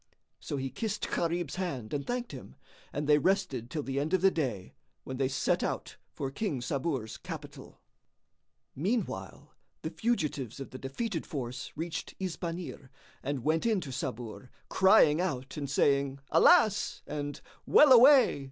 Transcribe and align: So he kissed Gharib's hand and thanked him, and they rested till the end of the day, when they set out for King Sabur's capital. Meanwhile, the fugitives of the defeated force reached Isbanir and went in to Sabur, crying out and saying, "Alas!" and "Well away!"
So 0.39 0.57
he 0.57 0.71
kissed 0.71 1.11
Gharib's 1.11 1.57
hand 1.57 1.93
and 1.93 2.07
thanked 2.07 2.31
him, 2.31 2.55
and 2.91 3.07
they 3.07 3.19
rested 3.19 3.69
till 3.69 3.83
the 3.83 3.99
end 3.99 4.15
of 4.15 4.21
the 4.21 4.31
day, 4.31 4.73
when 5.03 5.17
they 5.17 5.27
set 5.27 5.61
out 5.61 5.97
for 6.11 6.31
King 6.31 6.59
Sabur's 6.59 7.17
capital. 7.17 7.79
Meanwhile, 8.75 9.53
the 9.83 9.91
fugitives 9.91 10.59
of 10.59 10.71
the 10.71 10.79
defeated 10.79 11.27
force 11.27 11.71
reached 11.75 12.15
Isbanir 12.19 12.89
and 13.21 13.43
went 13.43 13.63
in 13.67 13.79
to 13.81 13.91
Sabur, 13.91 14.49
crying 14.69 15.21
out 15.21 15.55
and 15.55 15.69
saying, 15.69 16.17
"Alas!" 16.31 17.03
and 17.05 17.39
"Well 17.67 17.91
away!" 17.91 18.39